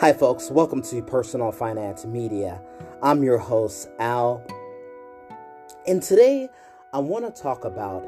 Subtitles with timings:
[0.00, 0.50] Hi, folks.
[0.50, 2.62] Welcome to Personal Finance Media.
[3.02, 4.42] I'm your host, Al.
[5.86, 6.48] And today
[6.94, 8.00] I want to talk about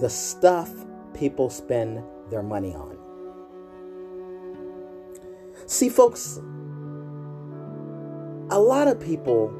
[0.00, 0.68] the stuff
[1.14, 2.98] people spend their money on.
[5.66, 6.38] See, folks,
[8.50, 9.54] a lot of people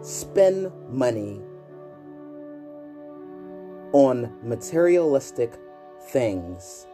[0.00, 1.40] spend money
[3.90, 5.58] on materialistic
[6.10, 6.86] things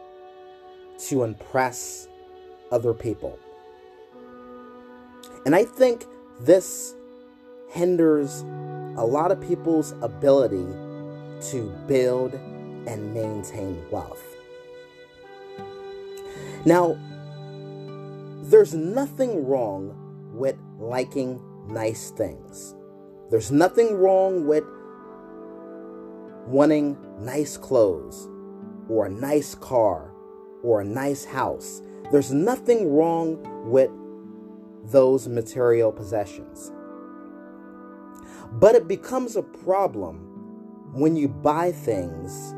[1.07, 2.07] to impress
[2.71, 3.37] other people.
[5.45, 6.05] And I think
[6.39, 6.95] this
[7.69, 8.41] hinders
[8.97, 10.65] a lot of people's ability
[11.51, 14.23] to build and maintain wealth.
[16.65, 16.97] Now,
[18.41, 19.95] there's nothing wrong
[20.33, 22.75] with liking nice things.
[23.29, 24.63] There's nothing wrong with
[26.47, 28.27] wanting nice clothes
[28.87, 30.11] or a nice car
[30.63, 31.81] or a nice house.
[32.11, 33.39] There's nothing wrong
[33.69, 33.89] with
[34.91, 36.71] those material possessions.
[38.53, 42.53] But it becomes a problem when you buy things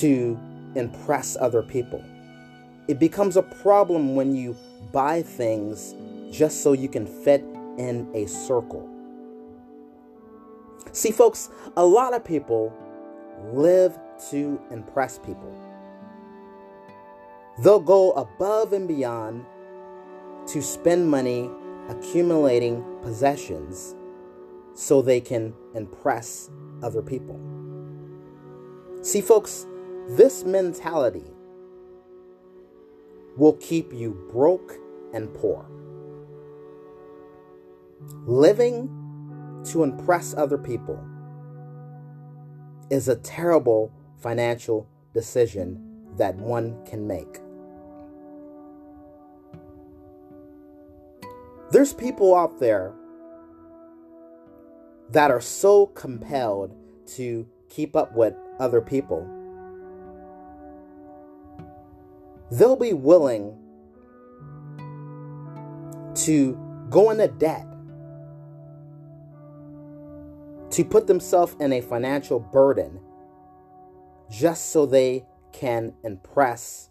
[0.00, 0.38] to
[0.74, 2.04] impress other people.
[2.88, 4.56] It becomes a problem when you
[4.92, 5.94] buy things
[6.30, 7.44] just so you can fit
[7.78, 8.88] in a circle.
[10.92, 12.72] See, folks, a lot of people
[13.52, 13.98] live
[14.30, 15.54] to impress people.
[17.62, 19.44] They'll go above and beyond
[20.52, 21.50] to spend money
[21.88, 23.94] accumulating possessions
[24.74, 26.50] so they can impress
[26.82, 27.38] other people.
[29.02, 29.66] See, folks,
[30.08, 31.24] this mentality
[33.36, 34.74] will keep you broke
[35.12, 35.66] and poor.
[38.26, 38.88] Living
[39.66, 40.98] to impress other people
[42.90, 47.40] is a terrible financial decision that one can make.
[51.70, 52.92] There's people out there
[55.10, 56.74] that are so compelled
[57.16, 59.28] to keep up with other people.
[62.50, 63.56] They'll be willing
[66.16, 66.58] to
[66.90, 67.66] go into debt
[70.70, 73.00] to put themselves in a financial burden
[74.28, 76.90] just so they can impress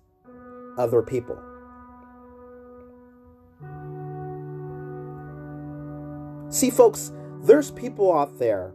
[0.78, 1.49] other people.
[6.50, 7.12] See, folks,
[7.44, 8.74] there's people out there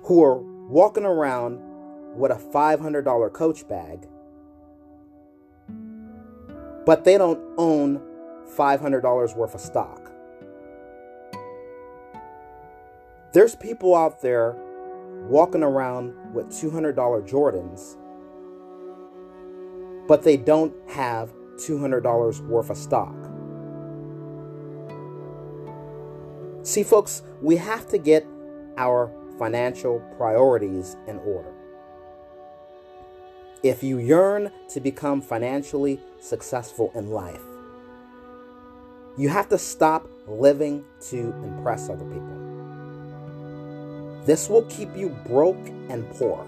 [0.00, 1.60] who are walking around
[2.16, 4.08] with a $500 coach bag,
[6.84, 8.00] but they don't own
[8.56, 10.10] $500 worth of stock.
[13.32, 14.56] There's people out there
[15.28, 16.94] walking around with $200
[17.28, 17.96] Jordans,
[20.08, 23.14] but they don't have $200 worth of stock.
[26.64, 28.26] See, folks, we have to get
[28.78, 31.52] our financial priorities in order.
[33.62, 37.42] If you yearn to become financially successful in life,
[39.18, 42.40] you have to stop living to impress other people.
[44.24, 46.46] This will keep you broke and poor.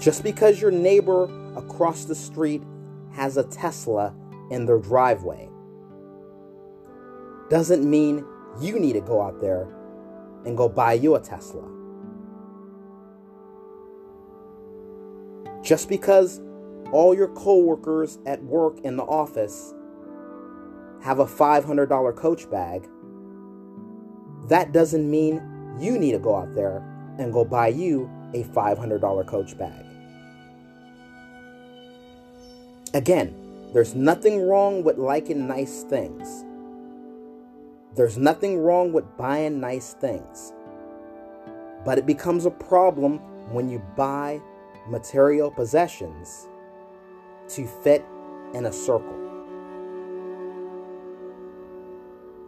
[0.00, 2.64] Just because your neighbor across the street
[3.12, 4.12] has a Tesla
[4.50, 5.48] in their driveway
[7.50, 8.24] doesn't mean
[8.60, 9.68] you need to go out there
[10.44, 11.68] and go buy you a Tesla.
[15.62, 16.40] Just because
[16.92, 19.74] all your coworkers at work in the office
[21.02, 22.88] have a $500 coach bag,
[24.48, 25.42] that doesn't mean
[25.78, 26.78] you need to go out there
[27.18, 29.84] and go buy you a $500 coach bag.
[32.94, 33.34] Again,
[33.72, 36.44] there's nothing wrong with liking nice things.
[37.96, 40.52] There's nothing wrong with buying nice things.
[41.82, 43.20] But it becomes a problem
[43.50, 44.42] when you buy
[44.86, 46.46] material possessions
[47.48, 48.04] to fit
[48.52, 49.16] in a circle.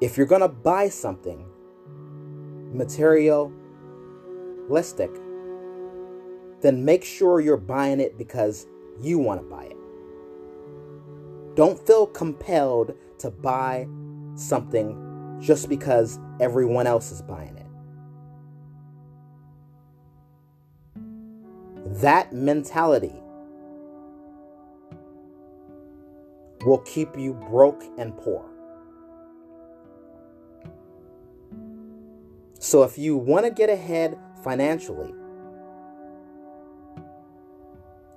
[0.03, 1.47] If you're going to buy something
[2.75, 5.11] materialistic,
[6.61, 8.67] then make sure you're buying it because
[9.01, 9.79] you want to buy it.
[11.57, 13.89] Don't feel compelled to buy
[14.35, 15.08] something
[15.41, 17.67] just because everyone else is buying it.
[22.01, 23.15] That mentality
[26.65, 28.45] will keep you broke and poor.
[32.61, 35.15] So, if you want to get ahead financially,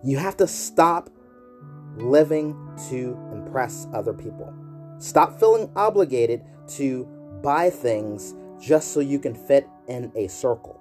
[0.03, 1.11] You have to stop
[1.97, 2.57] living
[2.89, 4.51] to impress other people.
[5.01, 7.05] Stop feeling obligated to
[7.41, 10.79] buy things just so you can fit in a circle.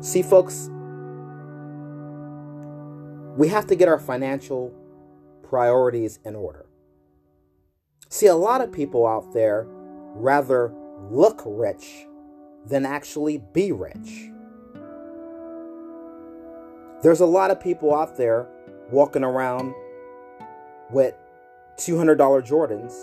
[0.00, 0.68] See, folks,
[3.38, 4.70] we have to get our financial
[5.42, 6.66] priorities in order.
[8.10, 10.74] See, a lot of people out there rather
[11.10, 12.06] look rich
[12.66, 14.30] than actually be rich.
[17.02, 18.46] There's a lot of people out there
[18.90, 19.74] walking around
[20.90, 21.14] with
[21.78, 22.16] $200
[22.46, 22.94] Jordans,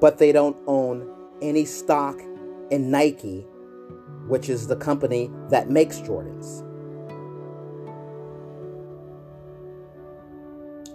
[0.00, 1.10] but they don't own
[1.42, 2.20] any stock
[2.70, 3.40] in Nike,
[4.28, 6.62] which is the company that makes Jordans.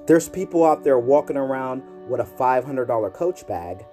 [0.07, 3.86] There's people out there walking around with a $500 Coach bag,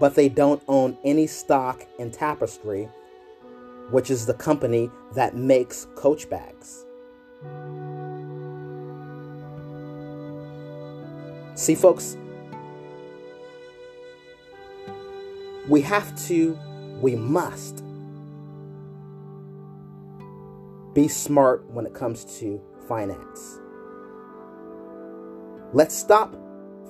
[0.00, 2.88] but they don't own any stock in Tapestry,
[3.90, 6.84] which is the company that makes Coach bags.
[11.54, 12.16] See, folks,
[15.68, 16.58] we have to,
[17.00, 17.84] we must
[20.94, 23.60] be smart when it comes to finance.
[25.72, 26.36] Let's stop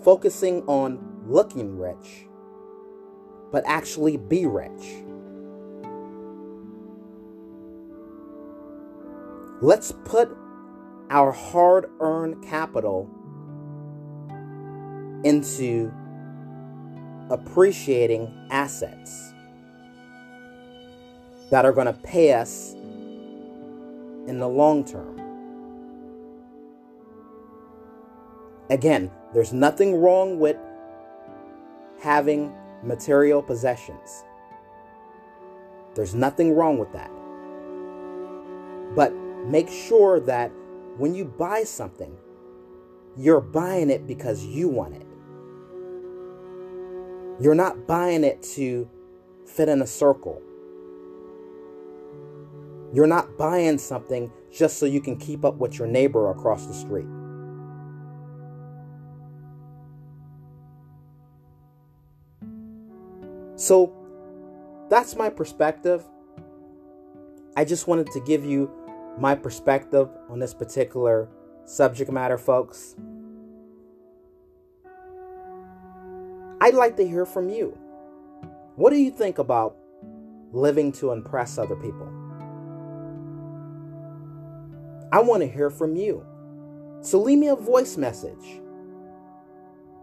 [0.03, 2.27] focusing on looking rich,
[3.51, 5.05] but actually be rich.
[9.61, 10.37] Let's put
[11.11, 13.09] our hard earned capital
[15.25, 15.93] into
[17.31, 19.33] appreciating assets
[21.51, 22.73] that are going to pay us
[24.27, 25.21] in the long term.
[28.71, 30.57] Again, there's nothing wrong with
[32.01, 32.53] having
[32.83, 34.25] material possessions.
[35.95, 37.11] There's nothing wrong with that.
[38.95, 39.13] But
[39.45, 40.51] make sure that
[40.97, 42.17] when you buy something,
[43.17, 45.07] you're buying it because you want it.
[47.41, 48.89] You're not buying it to
[49.47, 50.41] fit in a circle.
[52.93, 56.75] You're not buying something just so you can keep up with your neighbor across the
[56.75, 57.07] street.
[63.57, 63.93] So
[64.91, 66.05] that's my perspective.
[67.57, 68.71] I just wanted to give you
[69.19, 71.29] my perspective on this particular
[71.65, 72.97] subject matter, folks.
[76.61, 77.79] I'd like to hear from you.
[78.77, 79.77] What do you think about
[80.53, 82.09] living to impress other people?
[85.13, 86.25] I want to hear from you.
[87.01, 88.61] So leave me a voice message.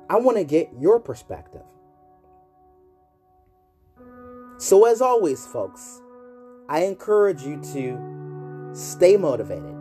[0.10, 1.64] I want to get your perspective.
[4.58, 6.02] So, as always, folks,
[6.70, 8.21] I encourage you to
[8.74, 9.76] stay motivated.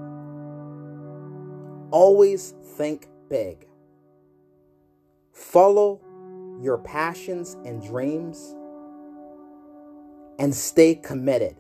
[1.91, 3.67] Always think big.
[5.33, 6.01] Follow
[6.61, 8.55] your passions and dreams
[10.39, 11.57] and stay committed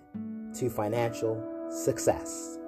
[0.54, 2.59] to financial success.